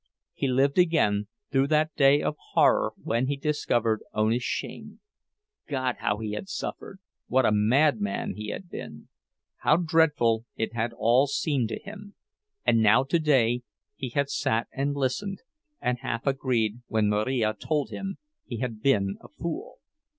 [0.33, 6.17] He lived again through that day of horror when he had discovered Ona's shame—God, how
[6.17, 9.09] he had suffered, what a madman he had been!
[9.57, 12.15] How dreadful it had all seemed to him;
[12.65, 13.61] and now, today,
[13.95, 15.43] he had sat and listened,
[15.79, 19.77] and half agreed when Marija told him he had been a fool!